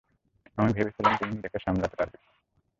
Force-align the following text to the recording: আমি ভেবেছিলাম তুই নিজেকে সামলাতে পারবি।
আমি 0.57 0.71
ভেবেছিলাম 0.73 1.13
তুই 1.19 1.29
নিজেকে 1.31 1.57
সামলাতে 1.59 1.95
পারবি। 1.95 2.17